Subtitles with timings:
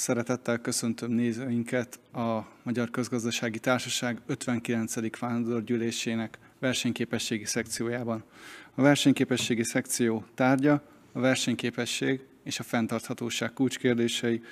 [0.00, 5.18] Szeretettel köszöntöm nézőinket a Magyar Közgazdasági Társaság 59.
[5.18, 8.22] vándorgyűlésének versenyképességi szekciójában.
[8.74, 10.82] A versenyképességi szekció tárgya
[11.12, 14.42] a versenyképesség és a fenntarthatóság kulcskérdései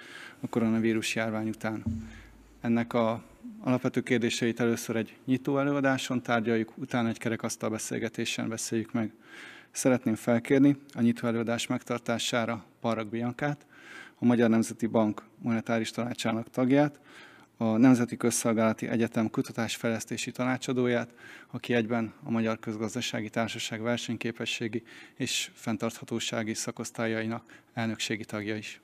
[0.40, 1.82] a koronavírus járvány után.
[2.60, 3.22] Ennek a
[3.60, 9.12] alapvető kérdéseit először egy nyitó előadáson tárgyaljuk, utána egy kerekasztal beszélgetésen beszéljük meg.
[9.70, 13.66] Szeretném felkérni a nyitó előadás megtartására Parag Biankát,
[14.18, 17.00] a Magyar Nemzeti Bank monetáris tanácsának tagját,
[17.56, 21.14] a Nemzeti Közszolgálati Egyetem kutatásfejlesztési tanácsadóját,
[21.50, 24.82] aki egyben a Magyar Közgazdasági Társaság versenyképességi
[25.14, 28.80] és fenntarthatósági szakosztályainak elnökségi tagja is.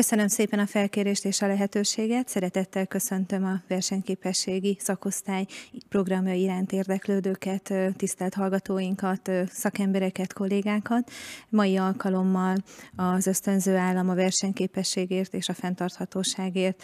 [0.00, 2.28] Köszönöm szépen a felkérést és a lehetőséget.
[2.28, 5.46] Szeretettel köszöntöm a versenyképességi szakosztály
[5.88, 11.10] programja iránt érdeklődőket, tisztelt hallgatóinkat, szakembereket, kollégákat.
[11.48, 12.56] Mai alkalommal
[12.96, 16.82] az ösztönző állam a versenyképességért és a fenntarthatóságért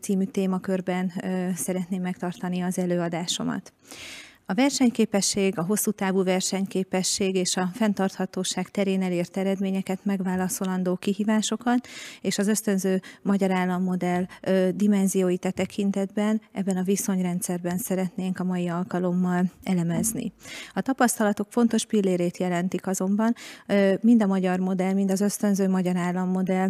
[0.00, 1.12] című témakörben
[1.56, 3.72] szeretném megtartani az előadásomat.
[4.48, 11.88] A versenyképesség, a hosszú távú versenyképesség és a fenntarthatóság terén elért eredményeket megválaszolandó kihívásokat,
[12.20, 14.26] és az ösztönző magyar állammodell
[14.74, 20.32] dimenzióit e tekintetben ebben a viszonyrendszerben szeretnénk a mai alkalommal elemezni.
[20.72, 23.34] A tapasztalatok fontos pillérét jelentik azonban
[24.00, 26.68] mind a magyar modell, mind az ösztönző magyar állammodell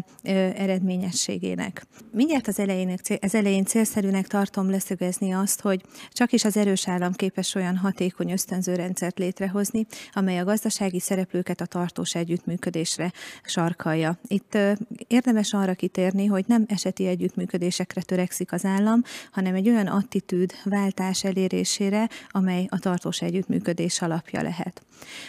[0.57, 1.87] eredményességének.
[2.13, 7.13] Mindjárt az elején, az elején célszerűnek tartom leszögezni azt, hogy csak is az erős állam
[7.13, 14.19] képes olyan olyan hatékony ösztönző rendszert létrehozni, amely a gazdasági szereplőket a tartós együttműködésre sarkalja.
[14.27, 14.59] Itt
[15.07, 21.25] érdemes arra kitérni, hogy nem eseti együttműködésekre törekszik az állam, hanem egy olyan attitűd váltás
[21.25, 24.83] elérésére, amely a tartós együttműködés alapja lehet.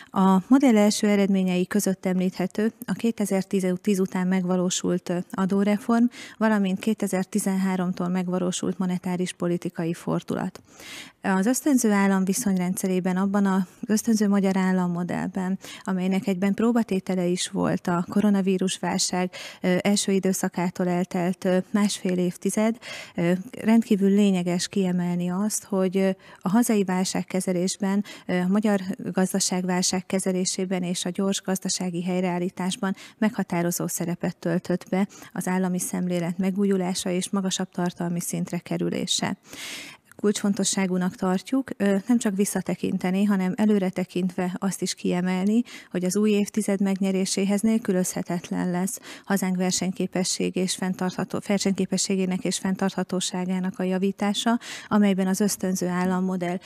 [0.05, 6.06] A modell első eredményei között említhető a 2010 után megvalósult adóreform,
[6.38, 10.62] valamint 2013-tól megvalósult monetáris politikai fordulat.
[11.35, 18.05] Az ösztönző állam viszonyrendszerében, abban az ösztönző magyar állammodellben, amelynek egyben próbatétele is volt a
[18.09, 19.31] koronavírus válság
[19.81, 22.77] első időszakától eltelt másfél évtized,
[23.61, 31.41] rendkívül lényeges kiemelni azt, hogy a hazai válságkezelésben, a magyar gazdaságválság kezelésében és a gyors
[31.41, 39.38] gazdasági helyreállításban meghatározó szerepet töltött be az állami szemlélet megújulása és magasabb tartalmi szintre kerülése
[40.22, 41.69] kulcsfontosságúnak tartjuk,
[42.07, 48.72] nem csak visszatekinteni, hanem előre tekintve azt is kiemelni, hogy az új évtized megnyeréséhez nélkülözhetetlen
[48.72, 56.59] lesz hazánk versenyképesség és fenntartható, versenyképességének és fenntarthatóságának a javítása, amelyben az ösztönző állammodell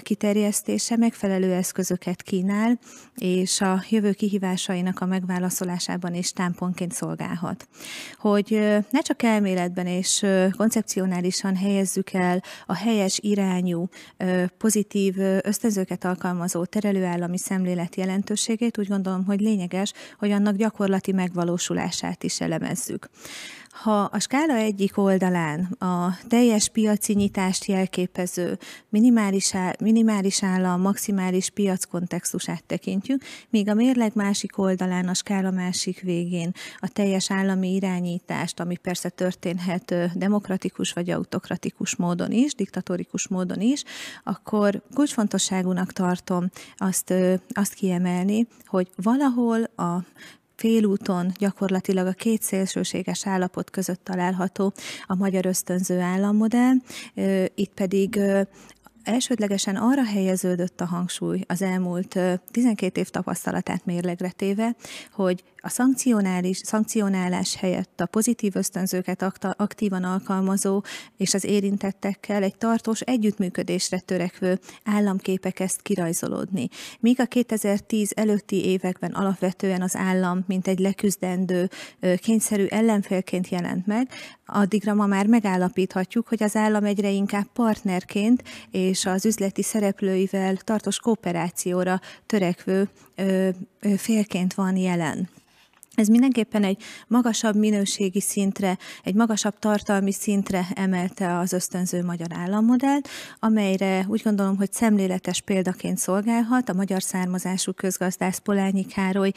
[0.00, 2.78] kiterjesztése megfelelő eszközöket kínál,
[3.16, 7.68] és a jövő kihívásainak a megválaszolásában is támpontként szolgálhat.
[8.18, 10.26] Hogy ne csak elméletben és
[10.56, 13.88] koncepcionálisan helyezzük el a helyes irányú,
[14.58, 22.40] pozitív ösztönzőket alkalmazó terelőállami szemlélet jelentőségét úgy gondolom, hogy lényeges, hogy annak gyakorlati megvalósulását is
[22.40, 23.08] elemezzük.
[23.72, 31.84] Ha a skála egyik oldalán a teljes piaci nyitást jelképező minimális, minimális állam, maximális piac
[31.84, 38.60] kontextusát tekintjük, míg a mérleg másik oldalán, a skála másik végén a teljes állami irányítást,
[38.60, 43.84] ami persze történhet demokratikus vagy autokratikus módon is, diktatórikus módon is,
[44.24, 47.14] akkor kulcsfontosságúnak tartom azt,
[47.48, 50.04] azt kiemelni, hogy valahol a
[50.62, 54.72] félúton gyakorlatilag a két szélsőséges állapot között található
[55.06, 56.74] a magyar ösztönző állammodell,
[57.54, 58.20] itt pedig
[59.02, 62.18] elsődlegesen arra helyeződött a hangsúly az elmúlt
[62.50, 64.76] 12 év tapasztalatát mérlegre téve,
[65.12, 69.24] hogy a szankcionális, szankcionálás helyett a pozitív ösztönzőket
[69.56, 70.82] aktívan alkalmazó
[71.16, 76.68] és az érintettekkel egy tartós együttműködésre törekvő államképek ezt kirajzolódni.
[77.00, 81.68] Míg a 2010 előtti években alapvetően az állam, mint egy leküzdendő,
[82.16, 84.08] kényszerű ellenfélként jelent meg,
[84.46, 90.98] addigra ma már megállapíthatjuk, hogy az állam egyre inkább partnerként és az üzleti szereplőivel tartós
[90.98, 92.88] kooperációra törekvő
[93.96, 95.28] félként van jelen.
[95.94, 103.08] Ez mindenképpen egy magasabb minőségi szintre, egy magasabb tartalmi szintre emelte az ösztönző magyar állammodellt,
[103.38, 106.68] amelyre úgy gondolom, hogy szemléletes példaként szolgálhat.
[106.68, 109.32] A magyar származású közgazdász Polányi Károly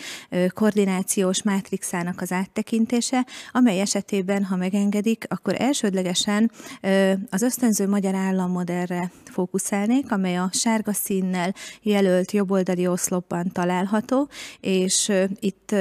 [0.50, 6.52] koordinációs mátrixának az áttekintése, amely esetében, ha megengedik, akkor elsődlegesen
[7.30, 14.30] az ösztönző magyar állammodellre fókuszálnék, amely a sárga színnel jelölt jobboldali oszlopban található,
[14.60, 15.76] és itt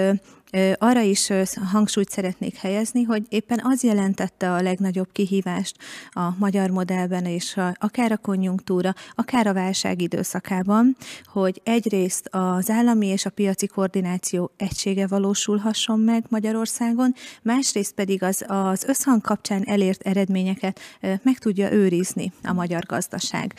[0.78, 1.30] arra is
[1.72, 5.76] hangsúlyt szeretnék helyezni, hogy éppen az jelentette a legnagyobb kihívást
[6.10, 12.70] a magyar modellben, és a, akár a konjunktúra, akár a válság időszakában, hogy egyrészt az
[12.70, 19.62] állami és a piaci koordináció egysége valósulhasson meg Magyarországon, másrészt pedig az, az összhang kapcsán
[19.66, 20.80] elért eredményeket
[21.22, 23.54] meg tudja őrizni a magyar gazdaság.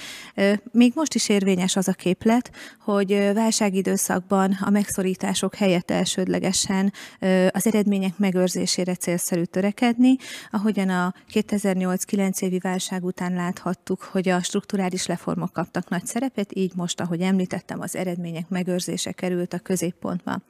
[0.72, 6.85] Még most is érvényes az a képlet, hogy válságidőszakban a megszorítások helyett elsődlegesen
[7.50, 10.16] az eredmények megőrzésére célszerű törekedni,
[10.52, 16.72] ahogyan a 2008-9 évi válság után láthattuk, hogy a strukturális reformok kaptak nagy szerepet, így
[16.76, 20.42] most, ahogy említettem, az eredmények megőrzése került a középpontba.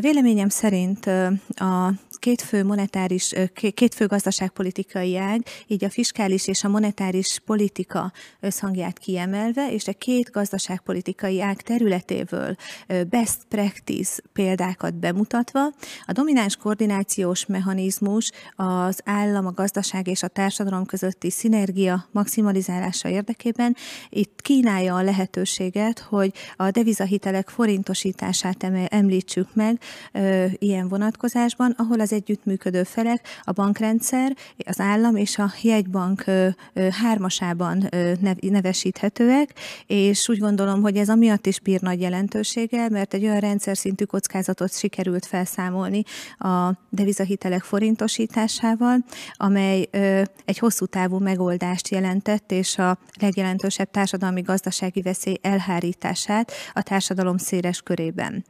[0.00, 1.06] Véleményem szerint
[1.48, 3.32] a két fő monetáris,
[3.74, 9.92] két fő gazdaságpolitikai ág, így a fiskális és a monetáris politika összhangját kiemelve, és a
[9.92, 12.56] két gazdaságpolitikai ág területéből
[13.08, 15.60] best practice példákat bemutatva,
[16.06, 23.76] a domináns koordinációs mechanizmus az állam, a gazdaság és a társadalom közötti szinergia maximalizálása érdekében.
[24.08, 29.80] Itt kínálja a lehetőséget, hogy a devizahitelek forintosítását említsük meg
[30.58, 34.36] ilyen vonatkozásban, ahol az az együttműködő felek, a bankrendszer,
[34.66, 36.24] az állam és a jegybank
[36.90, 37.88] hármasában
[38.40, 39.54] nevesíthetőek,
[39.86, 44.04] és úgy gondolom, hogy ez amiatt is bír nagy jelentőséggel, mert egy olyan rendszer szintű
[44.04, 46.02] kockázatot sikerült felszámolni
[46.38, 49.88] a devizahitelek forintosításával, amely
[50.44, 57.82] egy hosszú távú megoldást jelentett, és a legjelentősebb társadalmi gazdasági veszély elhárítását a társadalom széles
[57.82, 58.44] körében.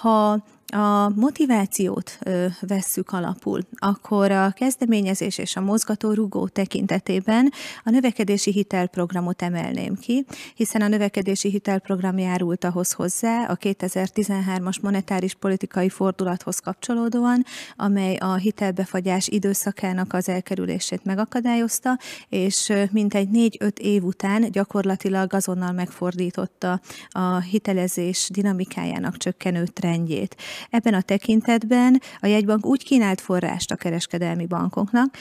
[0.00, 2.18] Ha a motivációt
[2.60, 7.52] vesszük alapul, akkor a kezdeményezés és a mozgató rugó tekintetében
[7.84, 10.24] a növekedési hitelprogramot emelném ki,
[10.54, 17.44] hiszen a növekedési hitelprogram járult ahhoz hozzá a 2013-as monetáris politikai fordulathoz kapcsolódóan,
[17.76, 21.98] amely a hitelbefagyás időszakának az elkerülését megakadályozta,
[22.28, 30.36] és mintegy 4-5 év után gyakorlatilag azonnal megfordította a hitelezés dinamikájának csökkenő trendjét.
[30.70, 35.16] Ebben a tekintetben a jegybank úgy kínált forrást a kereskedelmi bankoknak,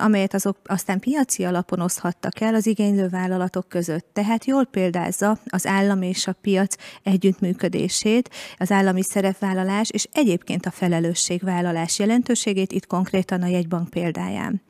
[0.00, 4.06] amelyet azok aztán piaci alapon oszthattak el az igénylő vállalatok között.
[4.12, 10.70] Tehát jól példázza az állam és a piac együttműködését, az állami szerepvállalás és egyébként a
[10.70, 14.62] felelősségvállalás jelentőségét itt konkrétan a jegybank példáján.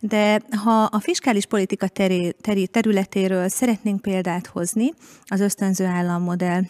[0.00, 1.88] De ha a fiskális politika
[2.70, 4.92] területéről szeretnénk példát hozni,
[5.24, 6.62] az ösztönző állammodell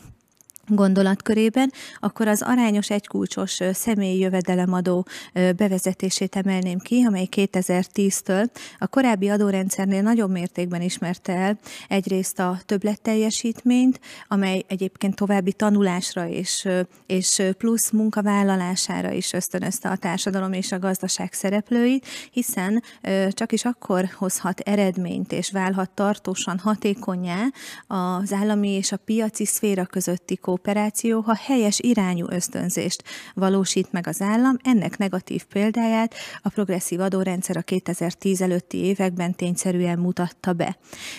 [0.68, 8.48] gondolatkörében, akkor az arányos egykulcsos személyi jövedelemadó bevezetését emelném ki, amely 2010-től
[8.78, 16.68] a korábbi adórendszernél nagyobb mértékben ismerte el egyrészt a többletteljesítményt, amely egyébként további tanulásra és,
[17.06, 22.82] és plusz munkavállalására is ösztönözte a társadalom és a gazdaság szereplőit, hiszen
[23.30, 27.46] csak is akkor hozhat eredményt és válhat tartósan hatékonyá
[27.86, 33.02] az állami és a piaci szféra közötti kó kooperáció, ha helyes irányú ösztönzést
[33.34, 39.98] valósít meg az állam, ennek negatív példáját a progresszív adórendszer a 2010 előtti években tényszerűen
[39.98, 40.76] mutatta be.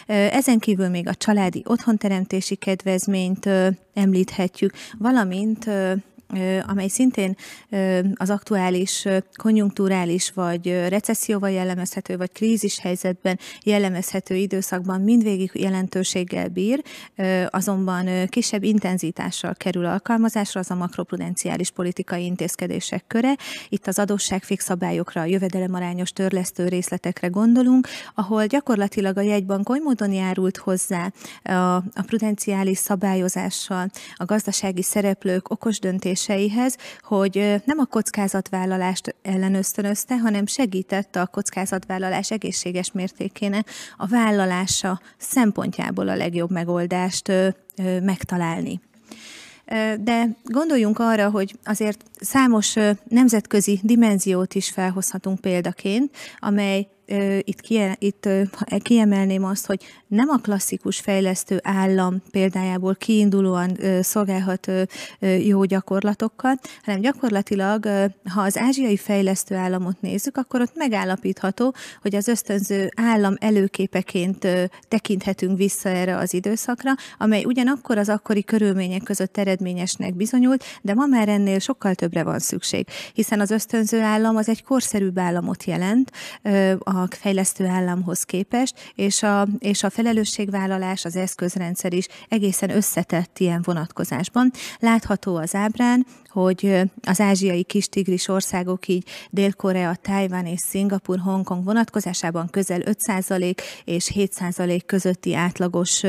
[0.08, 3.50] Ezen kívül még a családi otthonteremtési kedvezményt
[3.94, 5.70] említhetjük, valamint
[6.68, 7.36] amely szintén
[8.14, 16.84] az aktuális konjunkturális vagy recesszióval jellemezhető, vagy krízis helyzetben jellemezhető időszakban mindvégig jelentőséggel bír,
[17.50, 23.36] azonban kisebb intenzitással kerül alkalmazásra az a makroprudenciális politikai intézkedések köre.
[23.70, 30.12] Itt az adósságfix szabályokra, a jövedelemarányos törlesztő részletekre gondolunk, ahol gyakorlatilag a jegybank oly módon
[30.12, 31.12] járult hozzá
[31.44, 40.18] a, a prudenciális szabályozással, a gazdasági szereplők okos döntés döntéseihez, hogy nem a kockázatvállalást ellenösztönözte,
[40.18, 47.32] hanem segítette a kockázatvállalás egészséges mértékének a vállalása szempontjából a legjobb megoldást
[48.04, 48.82] megtalálni.
[50.00, 52.76] De gondoljunk arra, hogy azért számos
[53.08, 56.88] nemzetközi dimenziót is felhozhatunk példaként, amely
[57.44, 58.30] itt, kie, itt
[58.82, 64.72] kiemelném azt, hogy nem a klasszikus fejlesztő állam példájából kiindulóan szolgálhat
[65.46, 67.86] jó gyakorlatokkal, hanem gyakorlatilag,
[68.34, 74.48] ha az ázsiai fejlesztő államot nézzük, akkor ott megállapítható, hogy az ösztönző állam előképeként
[74.88, 81.06] tekinthetünk vissza erre az időszakra, amely ugyanakkor az akkori körülmények között eredményesnek bizonyult, de ma
[81.06, 86.12] már ennél sokkal többre van szükség, hiszen az ösztönző állam az egy korszerűbb államot jelent,
[86.80, 93.62] a fejlesztő államhoz képest, és a, és a felelősségvállalás, az eszközrendszer is egészen összetett ilyen
[93.64, 94.52] vonatkozásban.
[94.80, 101.64] Látható az ábrán, hogy az ázsiai kis tigris országok, így Dél-Korea, Tájván és Szingapur, Hongkong
[101.64, 106.04] vonatkozásában közel 5% és 7% közötti átlagos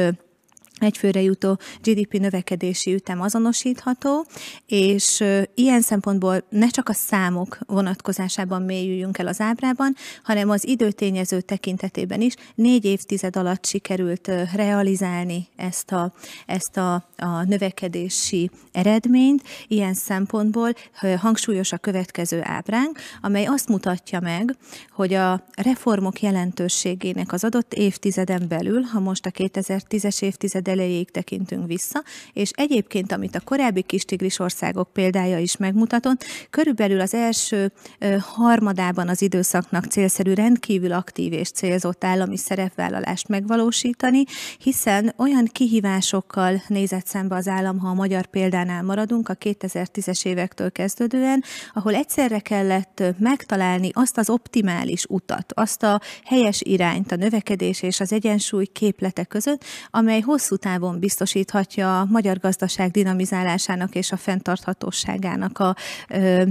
[0.80, 4.26] egyfőre jutó GDP növekedési ütem azonosítható,
[4.66, 11.40] és ilyen szempontból ne csak a számok vonatkozásában mélyüljünk el az ábrában, hanem az időtényező
[11.40, 16.12] tekintetében is négy évtized alatt sikerült realizálni ezt a,
[16.46, 19.42] ezt a, a növekedési eredményt.
[19.68, 20.72] Ilyen szempontból
[21.18, 24.56] hangsúlyos a következő ábránk, amely azt mutatja meg,
[24.90, 31.66] hogy a reformok jelentőségének az adott évtizeden belül, ha most a 2010-es évtized elejéig tekintünk
[31.66, 37.72] vissza, és egyébként, amit a korábbi kis tigris országok példája is megmutatott, körülbelül az első
[38.20, 44.24] harmadában az időszaknak célszerű rendkívül aktív és célzott állami szerepvállalást megvalósítani,
[44.58, 50.72] hiszen olyan kihívásokkal nézett szembe az állam, ha a magyar példánál maradunk, a 2010-es évektől
[50.72, 57.82] kezdődően, ahol egyszerre kellett megtalálni azt az optimális utat, azt a helyes irányt a növekedés
[57.82, 64.16] és az egyensúly képlete között, amely hosszú távon biztosíthatja a magyar gazdaság dinamizálásának és a
[64.16, 65.76] fenntarthatóságának a,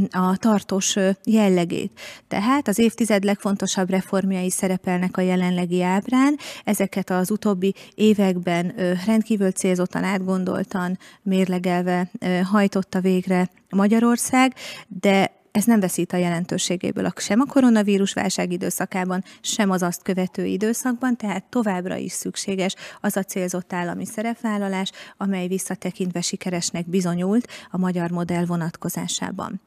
[0.10, 2.00] a tartós jellegét.
[2.28, 8.74] Tehát az évtized legfontosabb reformjai szerepelnek a jelenlegi ábrán, ezeket az utóbbi években
[9.06, 12.12] rendkívül célzottan, átgondoltan, mérlegelve
[12.44, 14.54] hajtotta végre Magyarország,
[14.88, 20.46] de ez nem veszít a jelentőségéből sem a koronavírus válság időszakában, sem az azt követő
[20.46, 27.78] időszakban, tehát továbbra is szükséges az a célzott állami szerepvállalás, amely visszatekintve sikeresnek bizonyult a
[27.78, 29.62] magyar modell vonatkozásában.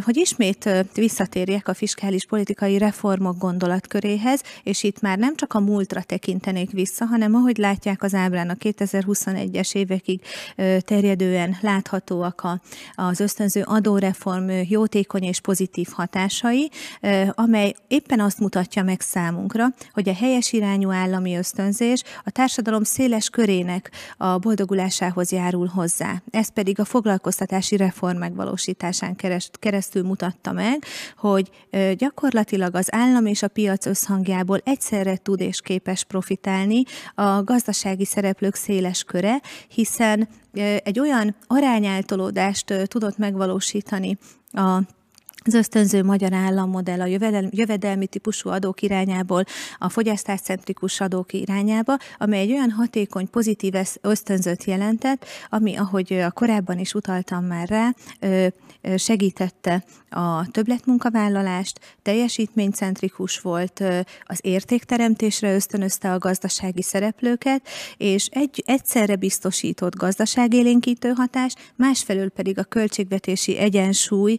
[0.00, 6.02] Hogy ismét visszatérjek a fiskális politikai reformok gondolatköréhez, és itt már nem csak a múltra
[6.02, 10.20] tekintenék vissza, hanem ahogy látják az ábrán a 2021-es évekig
[10.78, 12.46] terjedően láthatóak
[12.94, 16.70] az ösztönző adóreform jótékony hatékony és pozitív hatásai,
[17.30, 23.28] amely éppen azt mutatja meg számunkra, hogy a helyes irányú állami ösztönzés a társadalom széles
[23.28, 26.22] körének a boldogulásához járul hozzá.
[26.30, 29.16] Ez pedig a foglalkoztatási reform megvalósításán
[29.60, 30.84] keresztül mutatta meg,
[31.16, 31.50] hogy
[31.96, 36.82] gyakorlatilag az állam és a piac összhangjából egyszerre tud és képes profitálni
[37.14, 40.28] a gazdasági szereplők széles köre, hiszen
[40.82, 44.18] egy olyan arányáltolódást tudott megvalósítani
[44.54, 44.84] a
[45.44, 47.18] az ösztönző magyar állammodell a
[47.50, 49.44] jövedelmi típusú adók irányából
[49.78, 56.78] a fogyasztáscentrikus adók irányába, amely egy olyan hatékony, pozitív ösztönzőt jelentett, ami, ahogy a korábban
[56.78, 57.94] is utaltam már rá,
[58.96, 63.82] segítette a többletmunkavállalást, teljesítménycentrikus volt,
[64.24, 72.64] az értékteremtésre ösztönözte a gazdasági szereplőket, és egy, egyszerre biztosított gazdaságélénkítő hatás, másfelől pedig a
[72.64, 74.38] költségvetési egyensúly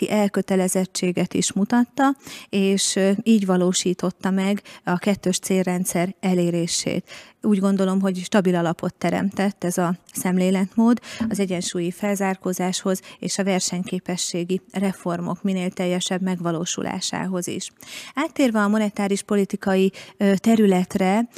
[0.00, 2.16] iránti elkötelezettséget is mutatta,
[2.48, 7.04] és így valósította meg a kettős célrendszer elérését
[7.44, 14.60] úgy gondolom, hogy stabil alapot teremtett ez a szemléletmód az egyensúlyi felzárkózáshoz és a versenyképességi
[14.72, 17.70] reformok minél teljesebb megvalósulásához is.
[18.14, 19.92] Áttérve a monetáris politikai
[20.36, 21.28] területre,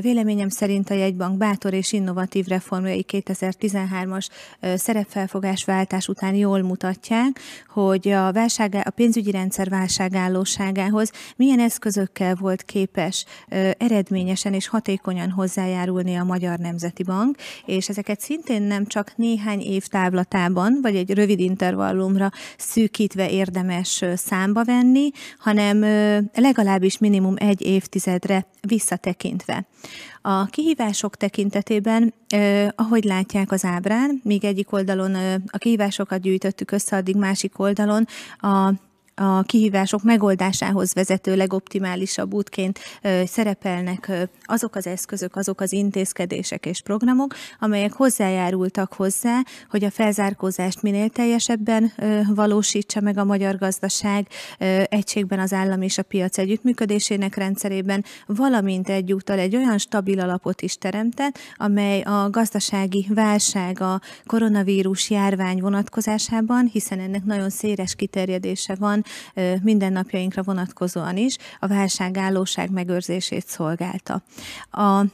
[0.00, 4.28] véleményem szerint a jegybank bátor és innovatív reformjai 2013-as
[4.74, 12.62] szerepfelfogás váltás után jól mutatják, hogy a, válság, a pénzügyi rendszer válságállóságához milyen eszközökkel volt
[12.62, 13.24] képes
[13.78, 17.36] eredményesen és hatékonyan hozzájárulni a Magyar Nemzeti Bank,
[17.66, 24.64] és ezeket szintén nem csak néhány év távlatában, vagy egy rövid intervallumra szűkítve érdemes számba
[24.64, 25.80] venni, hanem
[26.34, 29.66] legalábbis minimum egy évtizedre visszatekintve.
[30.22, 35.14] A kihívások tekintetében, eh, ahogy látják az ábrán, míg egyik oldalon
[35.46, 38.06] a kihívásokat gyűjtöttük össze, addig másik oldalon
[38.38, 38.72] a
[39.18, 42.78] a kihívások megoldásához vezető legoptimálisabb útként
[43.24, 50.82] szerepelnek azok az eszközök, azok az intézkedések és programok, amelyek hozzájárultak hozzá, hogy a felzárkózást
[50.82, 51.92] minél teljesebben
[52.34, 54.26] valósítsa meg a magyar gazdaság
[54.88, 60.78] egységben az állam és a piac együttműködésének rendszerében, valamint egyúttal egy olyan stabil alapot is
[60.78, 69.04] teremtett, amely a gazdasági válság, a koronavírus járvány vonatkozásában, hiszen ennek nagyon széles kiterjedése van,
[69.62, 74.22] mindennapjainkra vonatkozóan is a válságállóság megőrzését szolgálta.
[74.70, 75.04] A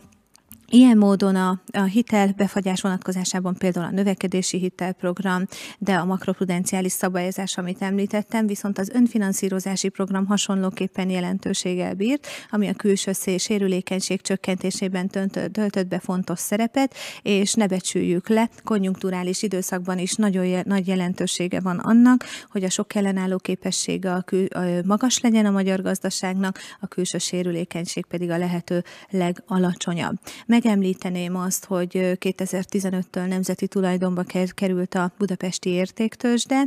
[0.74, 5.46] Ilyen módon a, a hitel befagyás vonatkozásában például a növekedési hitelprogram,
[5.78, 12.72] de a makroprudenciális szabályozás, amit említettem, viszont az önfinanszírozási program hasonlóképpen jelentőséggel bírt, ami a
[12.72, 15.08] külső sérülékenység csökkentésében
[15.52, 21.78] töltött be fontos szerepet, és ne becsüljük le, konjunkturális időszakban is nagyon nagy jelentősége van
[21.78, 26.86] annak, hogy a sok ellenálló képessége a kül, a magas legyen a magyar gazdaságnak, a
[26.86, 30.18] külső sérülékenység pedig a lehető legalacsonyabb.
[30.46, 36.64] Meg megemlíteném azt, hogy 2015-től nemzeti tulajdonba került a budapesti értéktősde,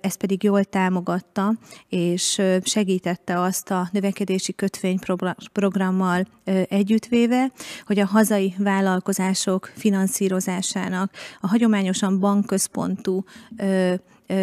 [0.00, 1.54] ez pedig jól támogatta
[1.88, 6.26] és segítette azt a növekedési kötvényprogrammal
[6.68, 7.52] együttvéve,
[7.86, 13.24] hogy a hazai vállalkozások finanszírozásának a hagyományosan bankközpontú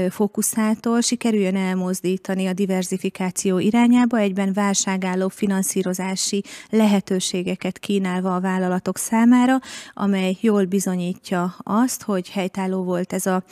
[0.10, 9.60] fókuszától sikerüljön elmozdítani a diversifikáció irányába, egyben válságálló finanszírozási lehetőségeket kínálva a vállalatok számára,
[9.94, 13.44] amely jól bizonyítja azt, hogy helytálló volt ez a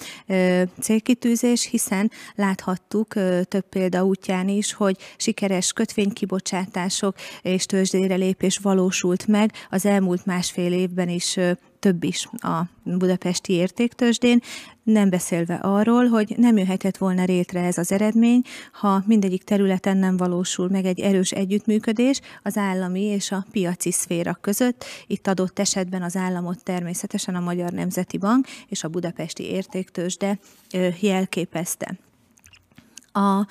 [0.80, 3.14] célkitűzés, hiszen láthattuk
[3.48, 10.74] több példa útján is, hogy sikeres kötvénykibocsátások és tőzsdére lépés valósult meg az elmúlt másfél
[10.74, 11.38] évben is
[11.82, 14.42] több is a budapesti értéktősdén,
[14.84, 20.18] nem beszélve arról, hogy nem jöhetett volna rétre ez az eredmény, ha mindegyik területen nem
[20.18, 24.86] valósul meg egy erős együttműködés az állami és a piaci szféra között.
[25.08, 30.40] Itt adott esetben az államot természetesen a Magyar Nemzeti Bank és a budapesti értéktősde
[31.00, 31.98] jelképezte.
[33.14, 33.48] A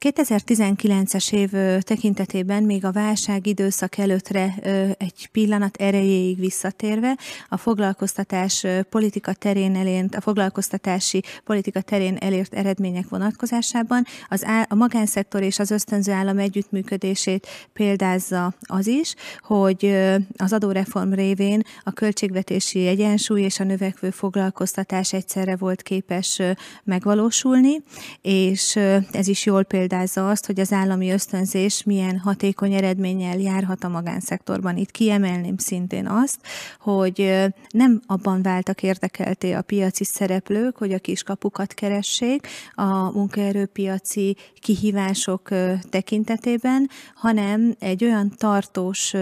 [0.00, 1.50] 2019-es év
[1.82, 4.54] tekintetében még a válság időszak előttre
[4.98, 13.08] egy pillanat erejéig visszatérve a foglalkoztatás politika terén elért, a foglalkoztatási politika terén elért eredmények
[13.08, 19.96] vonatkozásában az á, a magánszektor és az ösztönző állam együttműködését példázza az is, hogy
[20.36, 26.42] az adóreform révén a költségvetési egyensúly és a növekvő foglalkoztatás egyszerre volt képes
[26.84, 27.82] megvalósulni,
[28.22, 28.76] és
[29.10, 33.88] ez is jól példázza példázza azt, hogy az állami ösztönzés milyen hatékony eredménnyel járhat a
[33.88, 34.76] magánszektorban.
[34.76, 36.38] Itt kiemelném szintén azt,
[36.80, 45.48] hogy nem abban váltak érdekelté a piaci szereplők, hogy a kiskapukat keressék a munkaerőpiaci kihívások
[45.90, 49.14] tekintetében, hanem egy olyan tartós,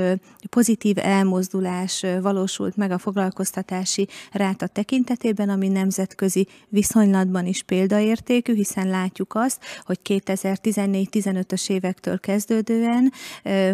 [0.51, 9.35] pozitív elmozdulás valósult meg a foglalkoztatási ráta tekintetében, ami nemzetközi viszonylatban is példaértékű, hiszen látjuk
[9.35, 13.13] azt, hogy 2000 2014-15-ös évektől kezdődően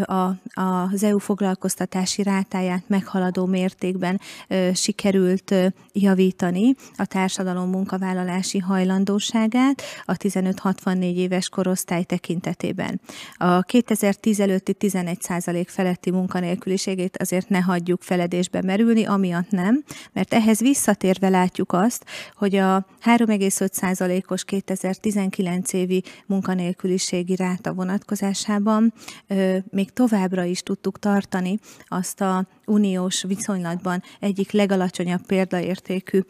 [0.03, 4.21] a, az EU foglalkoztatási rátáját meghaladó mértékben
[4.73, 5.55] sikerült
[5.93, 13.01] javítani a társadalom munkavállalási hajlandóságát a 15-64 éves korosztály tekintetében.
[13.35, 15.19] A 2010 előtti 11
[15.67, 22.05] feletti munkanélküliségét azért ne hagyjuk feledésbe merülni, amiatt nem, mert ehhez visszatérve látjuk azt,
[22.37, 28.93] hogy a 3,5 os 2019 évi munkanélküliség munkanélküliségi ráta vonatkozásában
[29.71, 31.59] még továbbra is tudtuk tartani
[31.89, 36.21] azt a uniós viszonylatban egyik legalacsonyabb példaértékű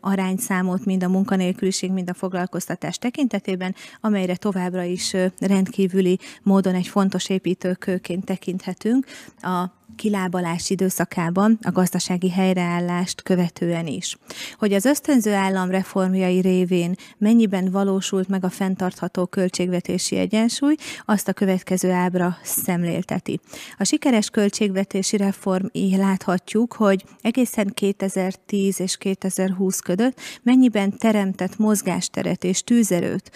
[0.00, 7.28] arányszámot mind a munkanélküliség, mind a foglalkoztatás tekintetében, amelyre továbbra is rendkívüli módon egy fontos
[7.28, 9.06] építőkőként tekinthetünk.
[9.36, 9.64] A
[9.96, 14.16] kilábalás időszakában a gazdasági helyreállást követően is.
[14.58, 21.32] Hogy az ösztönző állam reformjai révén mennyiben valósult meg a fenntartható költségvetési egyensúly, azt a
[21.32, 23.40] következő ábra szemlélteti.
[23.78, 32.44] A sikeres költségvetési reform így láthatjuk, hogy egészen 2010 és 2020 között mennyiben teremtett mozgásteret
[32.44, 33.30] és tűzerőt,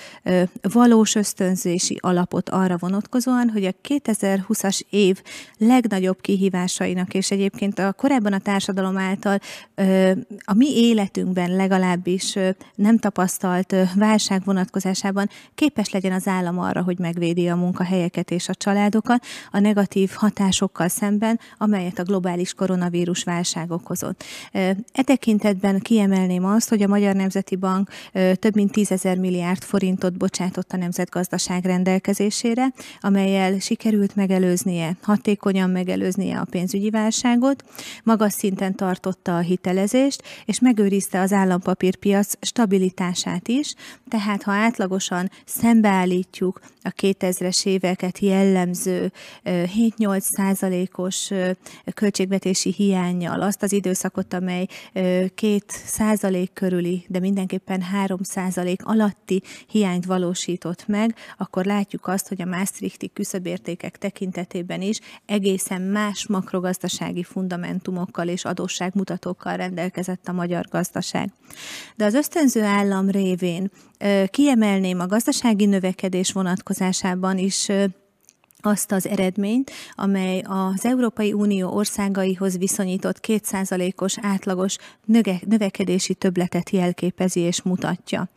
[0.62, 5.22] valós ösztönzési alapot arra vonatkozóan, hogy a 2020-as év
[5.58, 9.38] legnagyobb kihívás kihívásainak, és egyébként a korábban a társadalom által
[10.44, 12.38] a mi életünkben legalábbis
[12.74, 18.54] nem tapasztalt válság vonatkozásában képes legyen az állam arra, hogy megvédi a munkahelyeket és a
[18.54, 24.24] családokat a negatív hatásokkal szemben, amelyet a globális koronavírus válság okozott.
[24.92, 27.90] E tekintetben kiemelném azt, hogy a Magyar Nemzeti Bank
[28.34, 36.46] több mint 10 milliárd forintot bocsátott a nemzetgazdaság rendelkezésére, amelyel sikerült megelőznie, hatékonyan megelőznie a
[36.50, 37.64] pénzügyi válságot,
[38.04, 43.74] magas szinten tartotta a hitelezést, és megőrizte az állampapírpiac stabilitását is,
[44.08, 49.12] tehát ha átlagosan szembeállítjuk a 2000-es éveket jellemző
[49.44, 51.30] 7-8 százalékos
[51.94, 60.04] költségvetési hiányjal, azt az időszakot, amely 2 százalék körüli, de mindenképpen 3 százalék alatti hiányt
[60.04, 68.28] valósított meg, akkor látjuk azt, hogy a Maastrichti küszöbértékek tekintetében is egészen más makrogazdasági fundamentumokkal
[68.28, 71.32] és adósságmutatókkal rendelkezett a magyar gazdaság.
[71.96, 73.70] De az ösztönző állam révén
[74.26, 77.68] kiemelném a gazdasági növekedés vonatkozásában is
[78.62, 84.76] azt az eredményt, amely az Európai Unió országaihoz viszonyított 2%-os átlagos
[85.46, 88.28] növekedési töbletet jelképezi és mutatja.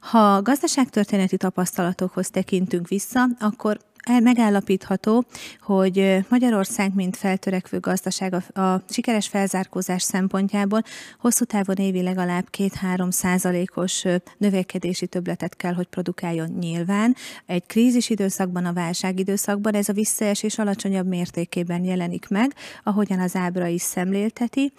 [0.00, 3.78] Ha gazdaságtörténeti tapasztalatokhoz tekintünk vissza, akkor
[4.22, 5.24] megállapítható,
[5.60, 10.82] hogy Magyarország, mint feltörekvő gazdaság a, a sikeres felzárkózás szempontjából
[11.18, 14.04] hosszú távon évi legalább 2-3 százalékos
[14.36, 17.16] növekedési töbletet kell, hogy produkáljon nyilván.
[17.46, 23.36] Egy krízis időszakban, a válság időszakban ez a visszaesés alacsonyabb mértékében jelenik meg, ahogyan az
[23.36, 24.72] ábra is szemlélteti.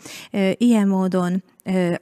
[0.58, 1.44] Ilyen módon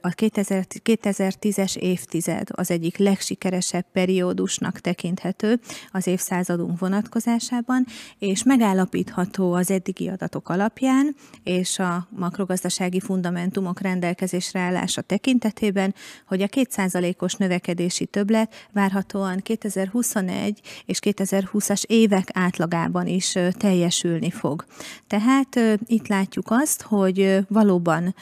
[0.00, 5.60] a 2010-es évtized az egyik legsikeresebb periódusnak tekinthető
[5.92, 7.86] az évszázadunk vonatkozásában,
[8.18, 15.94] és megállapítható az eddigi adatok alapján és a makrogazdasági fundamentumok rendelkezésre állása tekintetében,
[16.26, 24.64] hogy a 2%-os növekedési többlet várhatóan 2021 és 2020-as évek átlagában is teljesülni fog.
[25.06, 28.14] Tehát itt látjuk azt, hogy valóban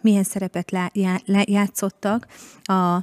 [0.00, 2.26] milyen szerepet szerepet játszottak
[2.62, 2.98] a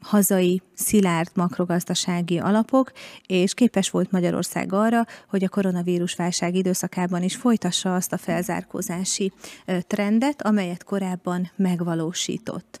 [0.00, 2.92] hazai szilárd makrogazdasági alapok,
[3.26, 9.32] és képes volt Magyarország arra, hogy a koronavírus válság időszakában is folytassa azt a felzárkózási
[9.86, 12.80] trendet, amelyet korábban megvalósított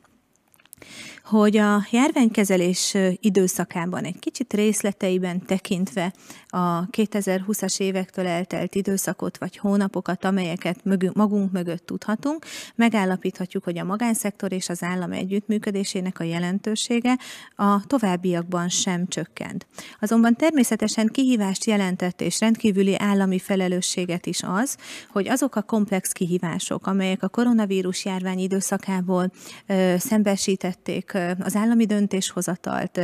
[1.24, 6.12] hogy a járványkezelés időszakában egy kicsit részleteiben tekintve
[6.48, 10.80] a 2020-as évektől eltelt időszakot vagy hónapokat, amelyeket
[11.14, 17.18] magunk mögött tudhatunk, megállapíthatjuk, hogy a magánszektor és az állam együttműködésének a jelentősége
[17.56, 19.66] a továbbiakban sem csökkent.
[20.00, 24.76] Azonban természetesen kihívást jelentett és rendkívüli állami felelősséget is az,
[25.08, 29.30] hogy azok a komplex kihívások, amelyek a koronavírus járvány időszakából
[29.66, 33.00] ö, szembesítették az állami döntéshozatalt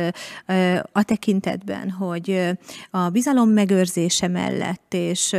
[0.91, 2.55] a tekintetben, hogy
[2.91, 5.35] a bizalom megőrzése mellett és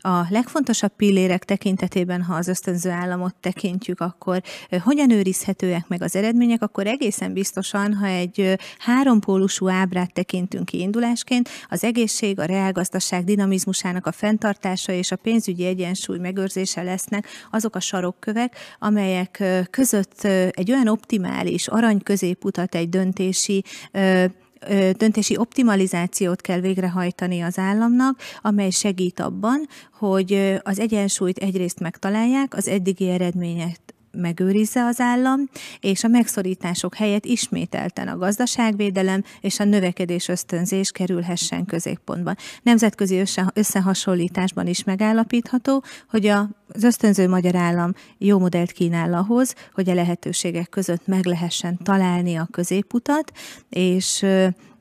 [0.00, 4.42] a legfontosabb pillérek tekintetében, ha az ösztönző államot tekintjük, akkor
[4.82, 11.84] hogyan őrizhetőek meg az eredmények, akkor egészen biztosan, ha egy hárompólusú ábrát tekintünk kiindulásként, az
[11.84, 18.56] egészség, a reálgazdaság dinamizmusának a fenntartása és a pénzügyi egyensúly megőrzése lesznek azok a sarokkövek,
[18.78, 23.64] amelyek között egy olyan optimális arany középutat, egy döntési
[24.96, 32.68] döntési optimalizációt kell végrehajtani az államnak, amely segít abban, hogy az egyensúlyt egyrészt megtalálják, az
[32.68, 35.48] eddigi eredmények megőrizze az állam,
[35.80, 42.36] és a megszorítások helyett ismételten a gazdaságvédelem és a növekedés ösztönzés kerülhessen középpontban.
[42.62, 43.22] Nemzetközi
[43.54, 50.68] összehasonlításban is megállapítható, hogy az ösztönző magyar állam jó modellt kínál ahhoz, hogy a lehetőségek
[50.68, 53.32] között meg lehessen találni a középutat,
[53.68, 54.26] és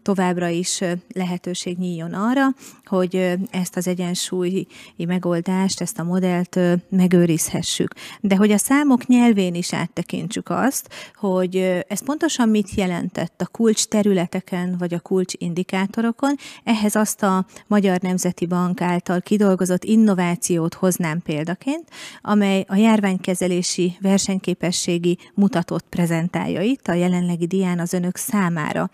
[0.02, 0.82] továbbra is
[1.14, 2.48] lehetőség nyíljon arra,
[2.86, 4.68] hogy ezt az egyensúlyi
[4.98, 7.94] megoldást, ezt a modellt megőrizhessük.
[8.20, 13.86] De hogy a számok nyelvén is áttekintsük azt, hogy ez pontosan mit jelentett a kulcs
[13.86, 21.22] területeken, vagy a kulcs indikátorokon, ehhez azt a Magyar Nemzeti Bank által kidolgozott innovációt hoznám
[21.22, 21.90] példaként,
[22.22, 28.90] amely a járványkezelési versenyképességi mutatót prezentálja itt a jelenlegi dián az önök számára.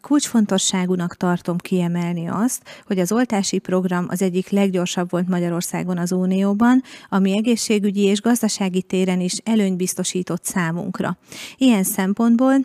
[0.00, 6.82] Kulcsfontosságúnak tartom kiemelni azt, hogy az oltási program az egyik leggyorsabb volt Magyarországon az Unióban,
[7.08, 11.18] ami egészségügyi és gazdasági téren is előny biztosított számunkra.
[11.56, 12.56] Ilyen szempontból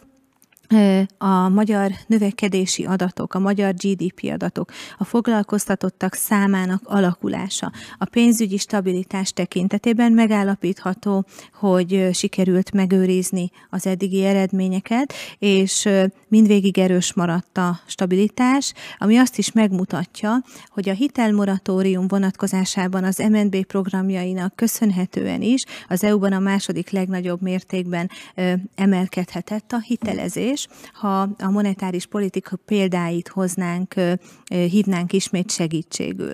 [1.18, 9.32] a magyar növekedési adatok, a magyar GDP adatok, a foglalkoztatottak számának alakulása, a pénzügyi stabilitás
[9.32, 15.90] tekintetében megállapítható, hogy sikerült megőrizni az eddigi eredményeket, és
[16.28, 23.66] mindvégig erős maradt a stabilitás, ami azt is megmutatja, hogy a hitelmoratórium vonatkozásában az MNB
[23.66, 28.10] programjainak köszönhetően is az EU-ban a második legnagyobb mértékben
[28.76, 30.63] emelkedhetett a hitelezés,
[30.94, 33.94] ha a monetáris politika példáit hoznánk,
[34.48, 36.34] hívnánk ismét segítségül.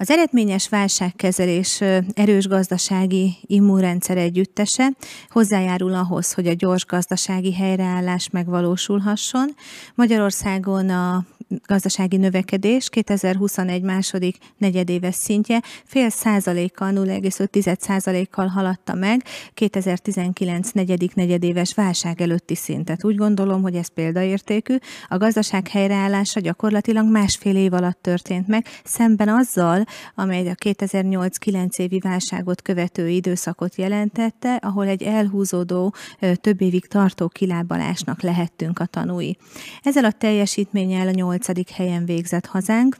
[0.00, 1.80] Az eredményes válságkezelés
[2.14, 4.92] erős gazdasági immunrendszer együttese
[5.28, 9.54] hozzájárul ahhoz, hogy a gyors gazdasági helyreállás megvalósulhasson.
[9.94, 11.24] Magyarországon a
[11.66, 21.74] gazdasági növekedés 2021 második negyedéves szintje fél százalékkal, 0,5 százalékkal haladta meg 2019 negyedik negyedéves
[21.74, 23.04] válság előtti szintet.
[23.04, 24.76] Úgy gondolom, hogy ez példaértékű.
[25.08, 29.84] A gazdaság helyreállása gyakorlatilag másfél év alatt történt meg, szemben azzal,
[30.14, 35.94] amely a 2008-9 évi válságot követő időszakot jelentette, ahol egy elhúzódó,
[36.34, 39.36] több évig tartó kilábalásnak lehettünk a tanúi.
[39.82, 42.96] Ezzel a teljesítménnyel a nyolcadik helyen végzett hazánk,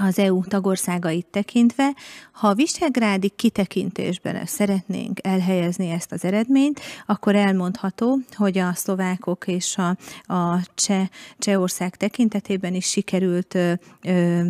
[0.00, 1.94] az EU tagországait tekintve,
[2.32, 9.76] ha a visegrádi kitekintésben szeretnénk elhelyezni ezt az eredményt, akkor elmondható, hogy a szlovákok és
[9.76, 9.96] a,
[10.34, 11.06] a cseh,
[11.38, 14.40] Csehország tekintetében is sikerült ö, ö,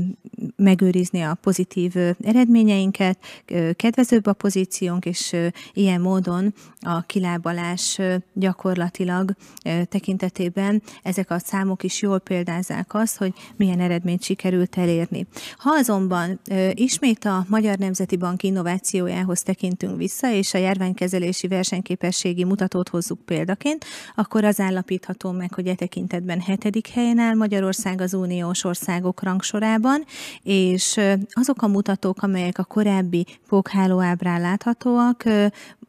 [0.57, 8.15] megőrizni a pozitív eredményeinket, ö, kedvezőbb a pozíciónk, és ö, ilyen módon a kilábalás ö,
[8.33, 9.33] gyakorlatilag
[9.65, 15.27] ö, tekintetében ezek a számok is jól példázzák azt, hogy milyen eredményt sikerült elérni.
[15.57, 22.45] Ha azonban ö, ismét a Magyar Nemzeti Bank innovációjához tekintünk vissza, és a járványkezelési versenyképességi
[22.45, 28.15] mutatót hozzuk példaként, akkor az állapítható meg, hogy e tekintetben hetedik helyen áll Magyarország az
[28.15, 30.05] uniós országok rangsorában,
[30.43, 35.25] és azok a mutatók, amelyek a korábbi pókháló ábrán láthatóak,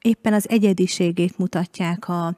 [0.02, 2.36] éppen az egyediségét mutatják a,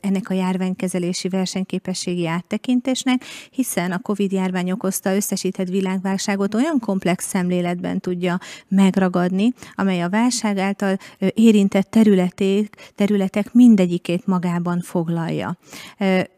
[0.00, 8.00] ennek a járványkezelési versenyképességi áttekintésnek, hiszen a COVID járvány okozta összesített világválságot olyan komplex szemléletben
[8.00, 8.38] tudja
[8.68, 10.96] megragadni, amely a válság által
[11.34, 15.58] érintett területek, területek mindegyikét magában foglalja.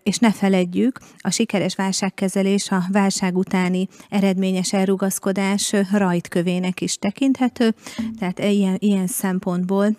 [0.02, 7.74] És ne feledjük, a sikeres válságkezelés a válság utáni eredményes elrugaszkodás rajtkövének is tekinthető,
[8.18, 9.96] tehát ilyen, ilyen szempontból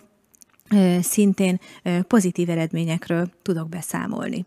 [1.02, 1.60] szintén
[2.08, 4.44] pozitív eredményekről tudok beszámolni.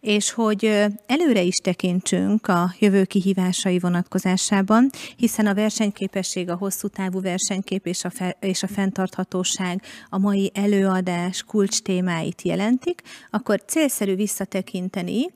[0.00, 0.64] És hogy
[1.06, 8.04] előre is tekintsünk a jövő kihívásai vonatkozásában, hiszen a versenyképesség, a hosszú távú versenykép és
[8.04, 15.26] a, fe, és a fenntarthatóság a mai előadás kulcs témáit jelentik, akkor célszerű visszatekinteni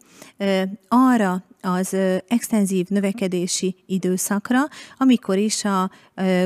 [0.89, 1.97] arra az
[2.29, 4.59] extenzív növekedési időszakra,
[4.97, 5.91] amikor is a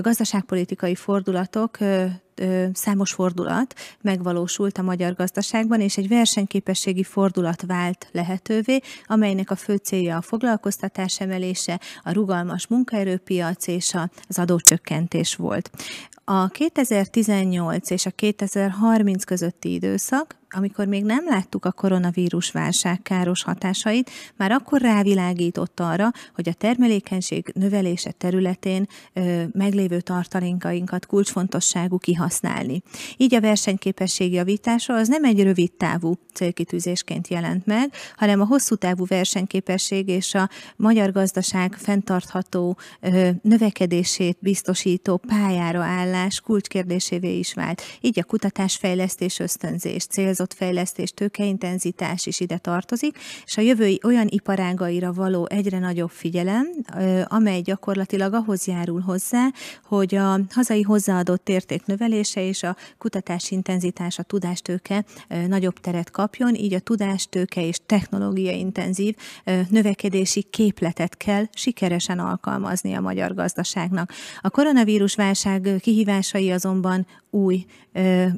[0.00, 1.78] gazdaságpolitikai fordulatok
[2.72, 9.76] számos fordulat megvalósult a magyar gazdaságban, és egy versenyképességi fordulat vált lehetővé, amelynek a fő
[9.76, 13.94] célja a foglalkoztatás emelése, a rugalmas munkaerőpiac és
[14.28, 15.70] az adócsökkentés volt.
[16.24, 23.42] A 2018 és a 2030 közötti időszak amikor még nem láttuk a koronavírus válság káros
[23.42, 28.86] hatásait, már akkor rávilágított arra, hogy a termelékenység növelése területén
[29.62, 32.82] meglévő tartalékainkat kulcsfontosságú kihasználni.
[33.16, 38.74] Így a versenyképesség javítása az nem egy rövid távú célkitűzésként jelent meg, hanem a hosszú
[38.74, 42.76] távú versenyképesség és a magyar gazdaság fenntartható
[43.42, 47.82] növekedését biztosító pályára állás kulcskérdésévé is vált.
[48.00, 55.12] Így a kutatásfejlesztés ösztönzés, célzott fejlesztés, tőkeintenzitás is ide tartozik, és a jövői olyan iparágaira
[55.12, 56.66] való egyre nagyobb figyelem,
[57.24, 59.51] amely gyakorlatilag ahhoz járul hozzá,
[59.84, 65.04] hogy a hazai hozzáadott érték növelése és a kutatás intenzitás, a tudástőke
[65.46, 69.16] nagyobb teret kapjon, így a tudástőke és technológia intenzív
[69.68, 74.12] növekedési képletet kell sikeresen alkalmazni a magyar gazdaságnak.
[74.40, 77.64] A koronavírus válság kihívásai azonban új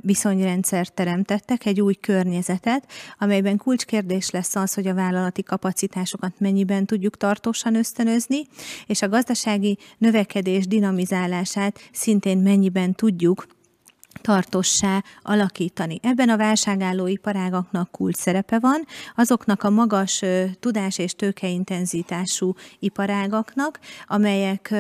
[0.00, 2.86] viszonyrendszert teremtettek, egy új környezetet,
[3.18, 8.46] amelyben kulcskérdés lesz az, hogy a vállalati kapacitásokat mennyiben tudjuk tartósan ösztönözni,
[8.86, 10.66] és a gazdasági növekedés
[11.04, 13.46] dinamizálását szintén mennyiben tudjuk
[14.20, 15.98] tartossá alakítani.
[16.02, 18.84] Ebben a válságálló iparágaknak kult szerepe van,
[19.16, 20.22] azoknak a magas
[20.60, 24.74] tudás és tőkeintenzitású iparágaknak, amelyek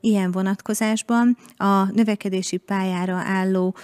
[0.00, 3.74] ilyen vonatkozásban a növekedési pályára álló,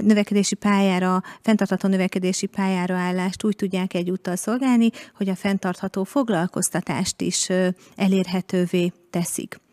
[0.00, 7.48] növekedési pályára, fenntartható növekedési pályára állást úgy tudják egyúttal szolgálni, hogy a fenntartható foglalkoztatást is
[7.96, 9.63] elérhetővé teszik.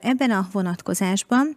[0.00, 1.56] Ebben a vonatkozásban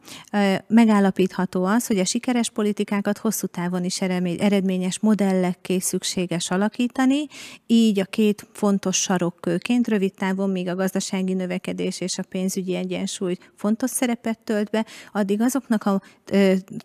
[0.67, 7.25] megállapítható az, hogy a sikeres politikákat hosszú távon is eredményes modellekké szükséges alakítani,
[7.67, 13.37] így a két fontos sarokkőként rövid távon még a gazdasági növekedés és a pénzügyi egyensúly
[13.55, 16.01] fontos szerepet tölt be, addig azoknak a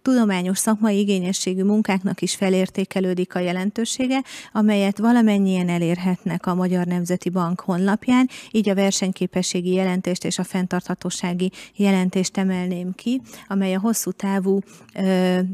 [0.02, 7.60] tudományos szakmai igényességű munkáknak is felértékelődik a jelentősége, amelyet valamennyien elérhetnek a Magyar Nemzeti Bank
[7.60, 14.10] honlapján, így a versenyképességi jelentést és a fenntarthatós fenntarthatósági jelentést emelném ki, amely a hosszú
[14.10, 14.58] távú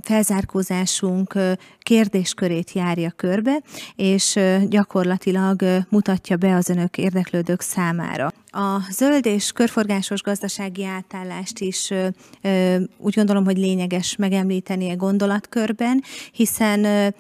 [0.03, 1.39] felzárkózásunk
[1.79, 3.63] kérdéskörét járja körbe,
[3.97, 8.33] és gyakorlatilag mutatja be az önök érdeklődők számára.
[8.51, 11.91] A zöld és körforgásos gazdasági átállást is
[12.99, 17.15] úgy gondolom, hogy lényeges megemlíteni a gondolatkörben, hiszen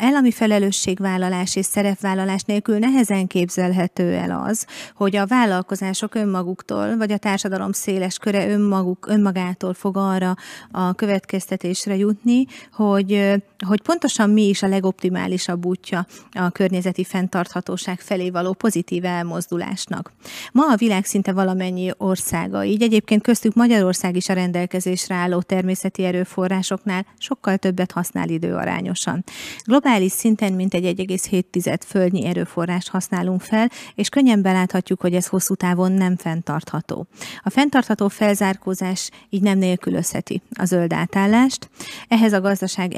[0.00, 7.18] állami felelősségvállalás és szerepvállalás nélkül nehezen képzelhető el az, hogy a vállalkozások önmaguktól, vagy a
[7.18, 10.36] társadalom széles köre önmaguk, önmagától fog arra
[10.70, 18.30] a következtetésre jutni, hogy, hogy pontosan mi is a legoptimálisabb útja a környezeti fenntarthatóság felé
[18.30, 20.12] való pozitív elmozdulásnak.
[20.52, 26.04] Ma a világ szinte valamennyi országa, így egyébként köztük Magyarország is a rendelkezésre álló természeti
[26.04, 29.24] erőforrásoknál sokkal többet használ időarányosan.
[29.64, 35.92] Globális szinten mintegy 1,7 földnyi erőforrást használunk fel, és könnyen beláthatjuk, hogy ez hosszú távon
[35.92, 37.06] nem fenntartható.
[37.42, 41.70] A fenntartható felzárkózás így nem nélkülözheti a zöld átállást.
[42.08, 42.94] Ehhez a gazdaság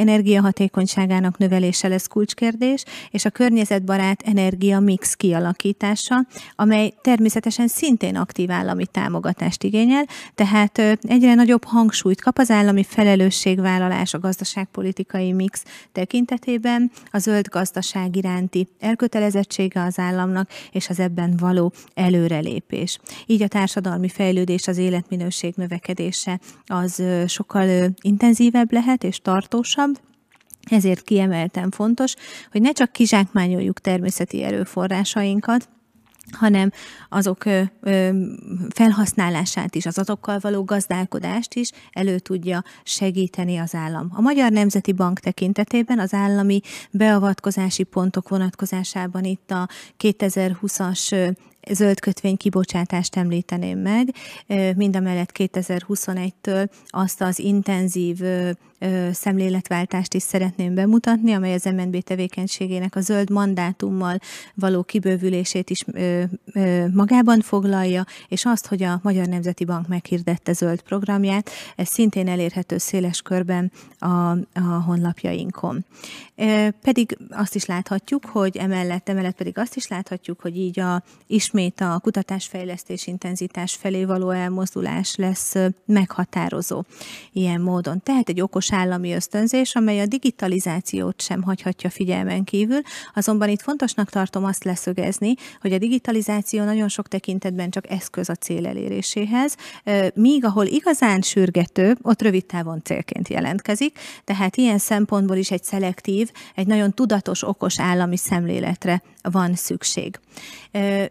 [0.50, 8.86] energiahatékonyságának növelése lesz kulcskérdés, és a környezetbarát energia mix kialakítása, amely természetesen szintén aktív állami
[8.86, 17.18] támogatást igényel, tehát egyre nagyobb hangsúlyt kap az állami felelősségvállalás a gazdaságpolitikai mix tekintetében, a
[17.18, 22.98] zöld gazdaság iránti elkötelezettsége az államnak és az ebben való előrelépés.
[23.26, 29.98] Így a társadalmi fejlődés, az életminőség növekedése az sokkal intenzívebb lehet és tartósabb,
[30.70, 32.14] ezért kiemelten fontos,
[32.50, 35.68] hogy ne csak kizsákmányoljuk természeti erőforrásainkat,
[36.32, 36.70] hanem
[37.08, 37.44] azok
[37.80, 38.10] ö,
[38.74, 44.10] felhasználását is, az azokkal való gazdálkodást is elő tudja segíteni az állam.
[44.14, 51.34] A Magyar Nemzeti Bank tekintetében az állami beavatkozási pontok vonatkozásában itt a 2020-as
[51.70, 54.14] zöld kötvény kibocsátást említeném meg,
[54.76, 58.18] mindamellett 2021-től azt az intenzív
[59.12, 64.18] szemléletváltást is szeretném bemutatni, amely az MNB tevékenységének a zöld mandátummal
[64.54, 65.84] való kibővülését is
[66.92, 72.78] magában foglalja, és azt, hogy a Magyar Nemzeti Bank meghirdette zöld programját, ez szintén elérhető
[72.78, 75.84] széles körben a, a honlapjainkon.
[76.82, 81.02] Pedig azt is láthatjuk, hogy emellett, emellett pedig azt is láthatjuk, hogy így a,
[81.50, 86.84] ismét a kutatásfejlesztés intenzitás felé való elmozdulás lesz meghatározó
[87.32, 88.02] ilyen módon.
[88.02, 92.80] Tehát egy okos állami ösztönzés, amely a digitalizációt sem hagyhatja figyelmen kívül,
[93.14, 98.34] azonban itt fontosnak tartom azt leszögezni, hogy a digitalizáció nagyon sok tekintetben csak eszköz a
[98.34, 99.56] cél eléréséhez,
[100.14, 106.30] míg ahol igazán sürgető, ott rövid távon célként jelentkezik, tehát ilyen szempontból is egy szelektív,
[106.54, 110.20] egy nagyon tudatos, okos állami szemléletre van szükség.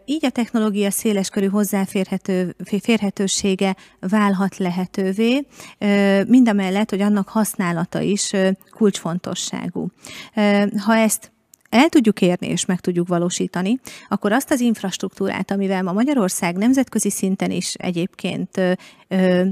[0.04, 5.46] Így a technológia széleskörű hozzáférhetősége válhat lehetővé,
[6.26, 8.32] mindamellett, hogy annak használata is
[8.70, 9.90] kulcsfontosságú.
[10.84, 11.32] Ha ezt
[11.70, 17.10] el tudjuk érni és meg tudjuk valósítani, akkor azt az infrastruktúrát, amivel ma Magyarország nemzetközi
[17.10, 18.60] szinten is egyébként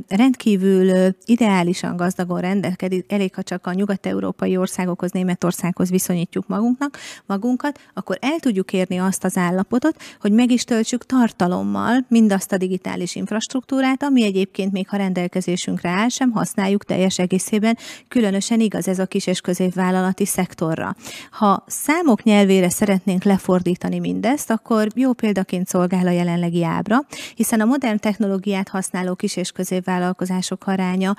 [0.09, 8.19] rendkívül ideálisan gazdagon rendelkedik, elég ha csak a nyugat-európai országokhoz, Németországhoz viszonyítjuk magunknak, magunkat, akkor
[8.21, 14.03] el tudjuk érni azt az állapotot, hogy meg is töltsük tartalommal mindazt a digitális infrastruktúrát,
[14.03, 17.77] ami egyébként még ha rendelkezésünkre áll, sem használjuk teljes egészében,
[18.09, 20.95] különösen igaz ez a kis és középvállalati szektorra.
[21.31, 21.65] Ha
[22.09, 26.99] számok nyelvére szeretnénk lefordítani mindezt, akkor jó példaként szolgál a jelenlegi ábra,
[27.35, 31.15] hiszen a modern technológiát használó kis és középvállalkozások aránya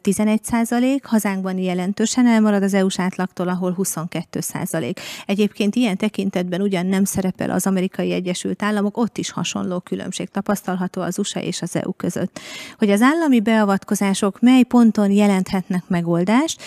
[0.00, 5.00] 11 százalék, hazánkban jelentősen elmarad az EU-s átlagtól, ahol 22 százalék.
[5.26, 11.02] Egyébként ilyen tekintetben ugyan nem szerepel az amerikai Egyesült Államok, ott is hasonló különbség tapasztalható
[11.02, 12.40] az USA és az EU között.
[12.78, 16.62] Hogy az állami beavatkozások mely ponton jelenthetnek megoldást,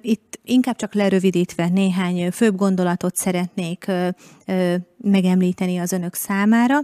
[0.00, 3.90] itt inkább csak lerövidítve néhány főbb gondolatot szeretnék
[4.96, 6.78] megemlíteni az önök számára.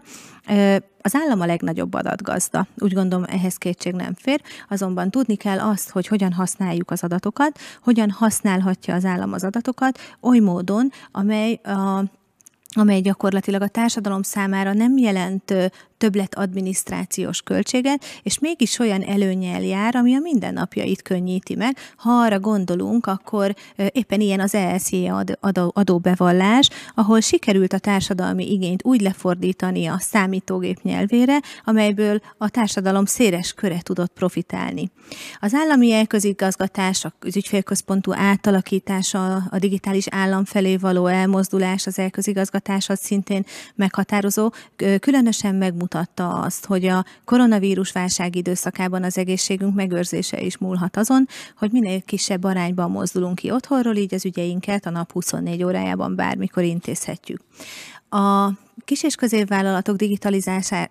[1.01, 2.67] Az állam a legnagyobb adatgazda.
[2.79, 7.59] Úgy gondolom, ehhez kétség nem fér, azonban tudni kell azt, hogy hogyan használjuk az adatokat,
[7.83, 12.05] hogyan használhatja az állam az adatokat oly módon, amely a
[12.77, 15.55] amely gyakorlatilag a társadalom számára nem jelent
[16.05, 21.77] többlet adminisztrációs költséget, és mégis olyan előnyel jár, ami a mindennapjait könnyíti meg.
[21.97, 23.55] Ha arra gondolunk, akkor
[23.93, 24.57] éppen ilyen az
[25.41, 33.05] adó, adóbevallás, ahol sikerült a társadalmi igényt úgy lefordítani a számítógép nyelvére, amelyből a társadalom
[33.05, 34.91] széles köre tudott profitálni.
[35.41, 43.01] Az állami elközigazgatás, az ügyfélközpontú átalakítása, a digitális állam felé való elmozdulás, az elközigazgatás az
[43.01, 44.53] szintén meghatározó,
[45.01, 51.29] különösen megmutató, megmutatta azt, hogy a koronavírus válság időszakában az egészségünk megőrzése is múlhat azon,
[51.57, 56.63] hogy minél kisebb arányban mozdulunk ki otthonról, így az ügyeinket a nap 24 órájában bármikor
[56.63, 57.41] intézhetjük.
[58.09, 58.51] A
[58.85, 59.97] kis- és középvállalatok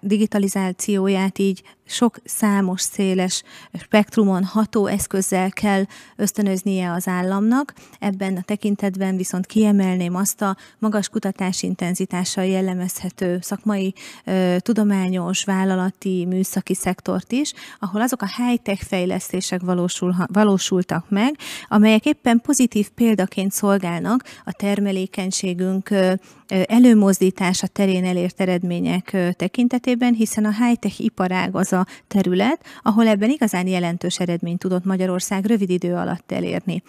[0.02, 3.44] digitalizációját így sok számos, széles
[3.82, 5.84] spektrumon ható eszközzel kell
[6.16, 7.74] ösztönöznie az államnak.
[8.00, 13.94] Ebben a tekintetben viszont kiemelném azt a magas kutatási intenzitással jellemezhető szakmai,
[14.58, 21.36] tudományos, vállalati, műszaki szektort is, ahol azok a high-tech fejlesztések valósul, valósultak meg,
[21.68, 25.90] amelyek éppen pozitív példaként szolgálnak a termelékenységünk
[26.48, 33.68] előmozdítása terén elért eredmények tekintetében, hiszen a high-tech iparág az a terület, ahol ebben igazán
[33.68, 36.84] jelentős eredményt tudott Magyarország rövid idő alatt elérni.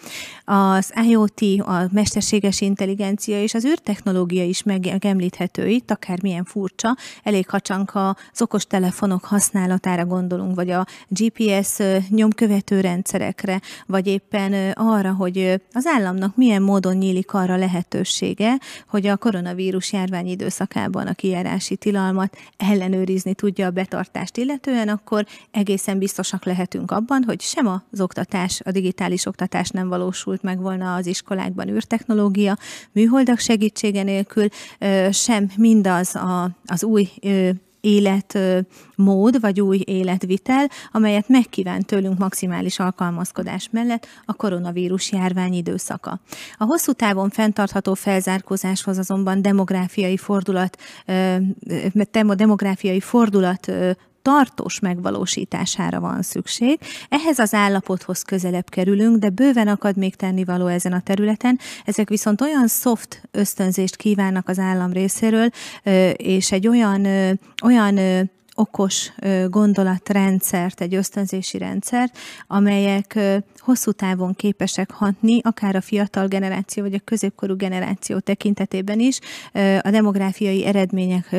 [0.45, 7.59] Az IoT, a mesterséges intelligencia és az űrtechnológia is megemlíthető itt, akármilyen furcsa, elég ha
[7.59, 11.79] csak az okostelefonok használatára gondolunk, vagy a GPS
[12.09, 19.17] nyomkövető rendszerekre, vagy éppen arra, hogy az államnak milyen módon nyílik arra lehetősége, hogy a
[19.17, 26.91] koronavírus járvány időszakában a kijárási tilalmat ellenőrizni tudja a betartást illetően, akkor egészen biztosak lehetünk
[26.91, 32.57] abban, hogy sem az oktatás, a digitális oktatás nem valósult meg volna az iskolákban űrtechnológia,
[32.91, 34.47] műholdak segítsége nélkül,
[35.11, 37.09] sem mindaz a, az új
[37.85, 46.19] életmód, vagy új életvitel, amelyet megkívánt tőlünk maximális alkalmazkodás mellett a koronavírus járvány időszaka.
[46.57, 50.77] A hosszú távon fenntartható felzárkózáshoz azonban demográfiai fordulat,
[52.35, 53.71] demográfiai fordulat
[54.25, 56.79] tartós megvalósítására van szükség.
[57.09, 61.59] Ehhez az állapothoz közelebb kerülünk, de bőven akad még tennivaló ezen a területen.
[61.85, 65.49] Ezek viszont olyan soft ösztönzést kívánnak az állam részéről,
[66.13, 67.07] és egy olyan,
[67.63, 67.99] olyan
[68.55, 69.11] okos
[69.49, 73.19] gondolatrendszert, egy ösztönzési rendszert, amelyek
[73.57, 79.19] hosszú távon képesek hatni, akár a fiatal generáció vagy a középkorú generáció tekintetében is
[79.81, 81.35] a demográfiai eredmények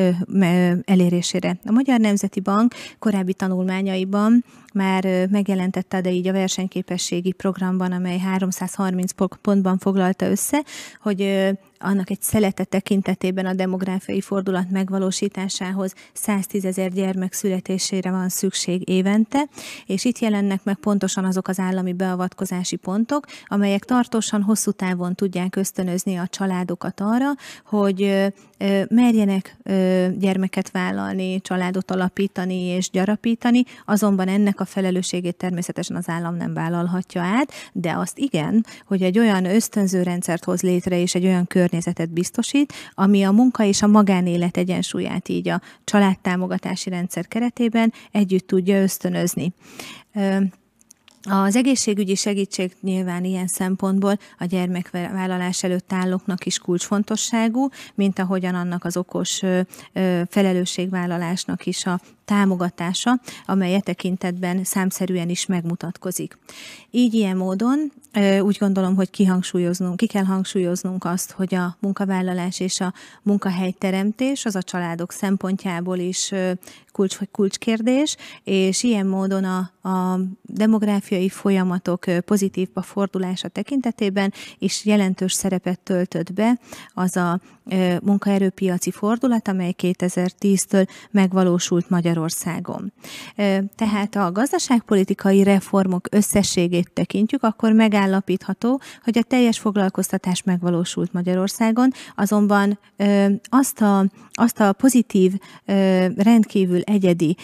[0.85, 1.57] elérésére.
[1.65, 4.43] A Magyar Nemzeti Bank korábbi tanulmányaiban
[4.77, 9.11] már megjelentette, de így a versenyképességi programban, amely 330
[9.41, 10.63] pontban foglalta össze,
[11.01, 11.47] hogy
[11.79, 19.47] annak egy szelete tekintetében a demográfiai fordulat megvalósításához 110 ezer gyermek születésére van szükség évente,
[19.85, 25.55] és itt jelennek meg pontosan azok az állami beavatkozási pontok, amelyek tartósan hosszú távon tudják
[25.55, 27.31] ösztönözni a családokat arra,
[27.65, 28.31] hogy
[28.89, 29.57] merjenek
[30.17, 37.21] gyermeket vállalni, családot alapítani és gyarapítani, azonban ennek a felelősségét természetesen az állam nem vállalhatja
[37.21, 42.09] át, de azt igen, hogy egy olyan ösztönző rendszert hoz létre és egy olyan környezetet
[42.09, 48.81] biztosít, ami a munka és a magánélet egyensúlyát így a családtámogatási rendszer keretében együtt tudja
[48.81, 49.53] ösztönözni.
[51.29, 58.83] Az egészségügyi segítség nyilván ilyen szempontból a gyermekvállalás előtt állóknak is kulcsfontosságú, mint ahogyan annak
[58.83, 59.41] az okos
[60.27, 66.37] felelősségvállalásnak is a támogatása, amely e tekintetben számszerűen is megmutatkozik.
[66.91, 67.91] Így ilyen módon
[68.41, 74.55] úgy gondolom, hogy kihangsúlyoznunk, ki kell hangsúlyoznunk azt, hogy a munkavállalás és a munkahelyteremtés az
[74.55, 76.33] a családok szempontjából is
[76.91, 85.79] kulcs, kulcskérdés, és ilyen módon a, a demográfiai folyamatok pozitívba fordulása tekintetében is jelentős szerepet
[85.79, 86.59] töltött be
[86.93, 87.39] az a
[88.01, 92.16] munkaerőpiaci fordulat, amely 2010-től megvalósult Magyarországon.
[93.75, 102.79] Tehát a gazdaságpolitikai reformok összességét tekintjük, akkor megállapítható, hogy a teljes foglalkoztatás megvalósult Magyarországon, azonban
[103.49, 105.33] azt a, azt a pozitív,
[106.15, 107.35] rendkívül egyedi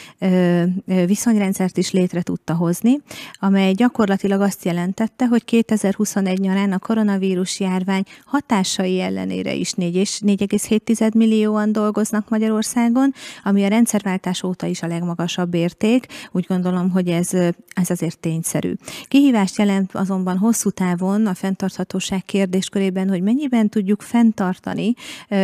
[0.86, 3.02] viszonyrendszert is létre tudta hozni,
[3.40, 11.14] amely gyakorlatilag azt jelentette, hogy 2021 nyarán a koronavírus járvány hatásai ellenére is 4 4,7
[11.14, 13.14] millióan dolgoznak Magyarországon,
[13.44, 16.05] ami a rendszerváltás óta is a legmagasabb érték.
[16.32, 17.34] Úgy gondolom, hogy ez,
[17.74, 18.74] ez azért tényszerű.
[19.07, 24.93] Kihívást jelent azonban hosszú távon a fenntarthatóság kérdéskörében, hogy mennyiben tudjuk fenntartani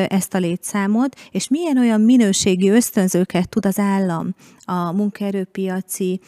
[0.08, 6.20] ezt a létszámot, és milyen olyan minőségi ösztönzőket tud az állam a munkaerőpiaci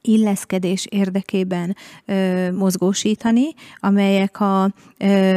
[0.00, 3.48] illeszkedés érdekében ö, mozgósítani,
[3.78, 4.70] amelyek a,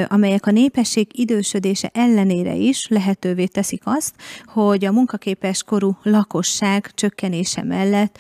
[0.08, 7.64] amelyek a népesség idősödése ellenére is lehetővé teszik azt, hogy a munkaképes korú lakosság csökkenése
[7.64, 8.18] mellett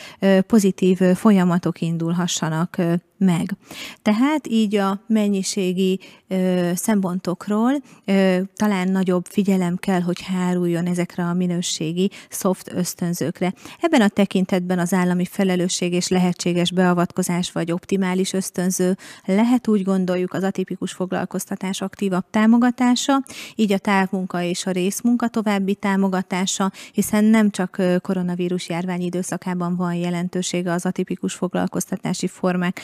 [0.47, 2.77] pozitív folyamatok indulhassanak
[3.21, 3.55] meg.
[4.01, 7.71] Tehát így a mennyiségi ö, szempontokról
[8.05, 13.53] ö, talán nagyobb figyelem kell, hogy háruljon ezekre a minőségi soft ösztönzőkre.
[13.79, 20.33] Ebben a tekintetben az állami felelősség és lehetséges beavatkozás vagy optimális ösztönző lehet úgy gondoljuk
[20.33, 20.93] az atipikus
[21.31, 23.23] foglalkoztatás aktívabb támogatása,
[23.55, 29.93] így a távmunka és a részmunka további támogatása, hiszen nem csak koronavírus járvány időszakában van
[29.93, 32.79] jelentősége az atipikus foglalkoztatási formák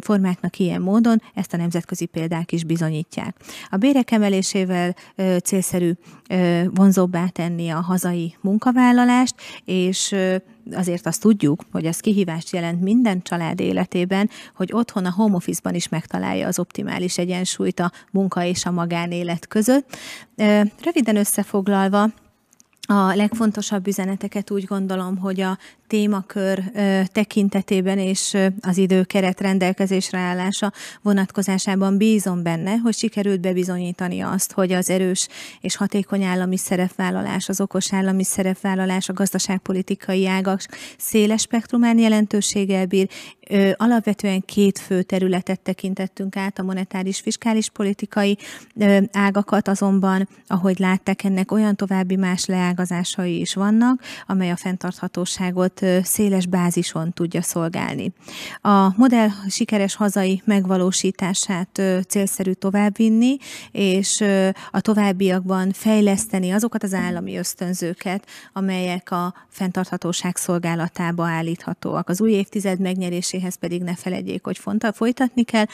[0.00, 3.36] formáknak ilyen módon, ezt a nemzetközi példák is bizonyítják.
[3.70, 4.94] A bérek emelésével
[5.44, 5.92] célszerű
[6.74, 10.14] vonzóbbá tenni a hazai munkavállalást, és
[10.70, 15.74] azért azt tudjuk, hogy ez kihívást jelent minden család életében, hogy otthon a home office-ban
[15.74, 19.96] is megtalálja az optimális egyensúlyt a munka és a magánélet között.
[20.82, 22.08] Röviden összefoglalva,
[22.88, 26.62] a legfontosabb üzeneteket úgy gondolom, hogy a témakör
[27.12, 30.72] tekintetében és az időkeret rendelkezésre állása
[31.02, 35.28] vonatkozásában bízom benne, hogy sikerült bebizonyítani azt, hogy az erős
[35.60, 40.60] és hatékony állami szerepvállalás, az okos állami szerepvállalás, a gazdaságpolitikai ágak
[40.98, 43.08] széles spektrumán jelentőséggel bír,
[43.76, 48.38] alapvetően két fő területet tekintettünk át, a monetáris fiskális politikai
[49.12, 56.46] ágakat, azonban, ahogy látták, ennek olyan további más leágazásai is vannak, amely a fenntarthatóságot széles
[56.46, 58.12] bázison tudja szolgálni.
[58.60, 63.36] A modell sikeres hazai megvalósítását célszerű továbbvinni,
[63.70, 64.24] és
[64.70, 72.08] a továbbiakban fejleszteni azokat az állami ösztönzőket, amelyek a fenntarthatóság szolgálatába állíthatóak.
[72.08, 75.66] Az új évtized megnyeréséhez pedig ne felejtjék, hogy fontos, folytatni kell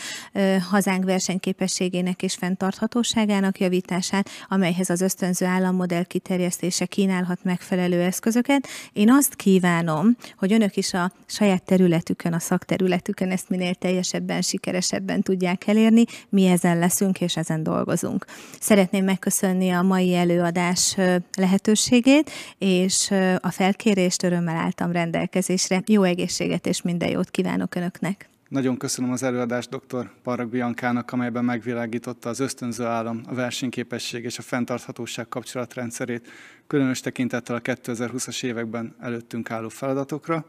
[0.70, 8.68] hazánk versenyképességének és fenntarthatóságának javítását, amelyhez az ösztönző állammodell kiterjesztése kínálhat megfelelő eszközöket.
[8.92, 15.22] Én azt kívánom, hogy önök is a saját területükön, a szakterületükön ezt minél teljesebben, sikeresebben
[15.22, 16.04] tudják elérni.
[16.28, 18.24] Mi ezen leszünk, és ezen dolgozunk.
[18.60, 20.96] Szeretném megköszönni a mai előadás
[21.36, 23.10] lehetőségét, és
[23.40, 25.82] a felkérést örömmel álltam rendelkezésre.
[25.86, 28.28] Jó egészséget és minden jót kívánok Önöknek!
[28.48, 30.10] Nagyon köszönöm az előadást dr.
[30.22, 36.28] Parag Biancának, amelyben megvilágította az ösztönző állam, a versenyképesség és a fenntarthatóság kapcsolatrendszerét,
[36.66, 40.46] különös tekintettel a 2020-as években előttünk álló feladatokra.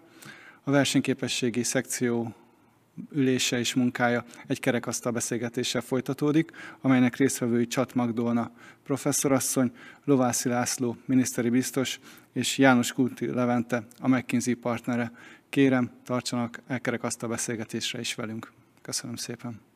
[0.64, 2.34] A versenyképességi szekció
[3.12, 8.52] ülése és munkája egy kerekasztal beszélgetéssel folytatódik, amelynek résztvevői Csat Magdolna
[8.84, 9.72] professzorasszony,
[10.04, 12.00] Lovászi László miniszteri biztos
[12.34, 15.12] és János Kulti Levente, a McKinsey partnere.
[15.50, 18.52] Kérem, tartsanak elkerek azt a beszélgetésre is velünk.
[18.82, 19.68] Köszönöm szépen.